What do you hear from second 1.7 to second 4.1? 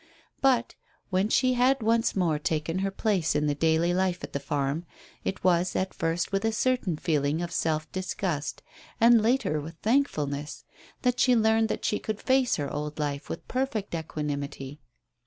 once more taken her place in the daily